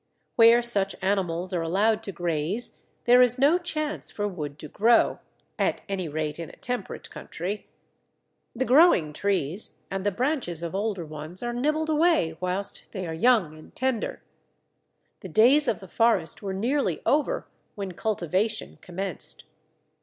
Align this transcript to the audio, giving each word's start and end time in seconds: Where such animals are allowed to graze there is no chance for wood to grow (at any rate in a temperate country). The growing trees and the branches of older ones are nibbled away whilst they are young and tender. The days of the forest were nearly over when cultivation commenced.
Where 0.35 0.63
such 0.63 0.95
animals 1.03 1.53
are 1.53 1.61
allowed 1.61 2.01
to 2.01 2.11
graze 2.11 2.79
there 3.05 3.21
is 3.21 3.37
no 3.37 3.59
chance 3.59 4.09
for 4.09 4.27
wood 4.27 4.57
to 4.57 4.67
grow 4.67 5.19
(at 5.59 5.81
any 5.87 6.09
rate 6.09 6.39
in 6.39 6.49
a 6.49 6.55
temperate 6.55 7.11
country). 7.11 7.67
The 8.55 8.65
growing 8.65 9.13
trees 9.13 9.77
and 9.91 10.03
the 10.03 10.09
branches 10.09 10.63
of 10.63 10.73
older 10.73 11.05
ones 11.05 11.43
are 11.43 11.53
nibbled 11.53 11.91
away 11.91 12.35
whilst 12.39 12.85
they 12.93 13.05
are 13.05 13.13
young 13.13 13.55
and 13.55 13.75
tender. 13.75 14.23
The 15.19 15.29
days 15.29 15.67
of 15.67 15.81
the 15.81 15.87
forest 15.87 16.41
were 16.41 16.51
nearly 16.55 17.03
over 17.05 17.47
when 17.75 17.91
cultivation 17.91 18.79
commenced. 18.81 19.43